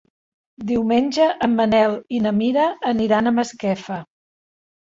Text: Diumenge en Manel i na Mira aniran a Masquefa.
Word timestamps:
Diumenge 0.69 1.27
en 1.47 1.53
Manel 1.59 1.93
i 2.21 2.23
na 2.25 2.31
Mira 2.39 2.65
aniran 2.95 3.29
a 3.29 3.35
Masquefa. 3.39 4.01